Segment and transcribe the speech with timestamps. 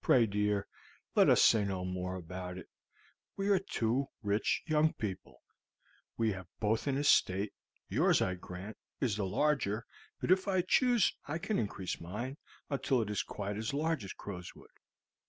[0.00, 0.68] Pray, dear,
[1.16, 2.68] let us say no more about it.
[3.36, 5.42] We are two rich young people;
[6.16, 7.52] we have both an estate;
[7.88, 9.84] yours, I grant, is the larger,
[10.20, 12.36] but if I choose I can increase mine,
[12.70, 14.70] until it is quite as large as Crowswood.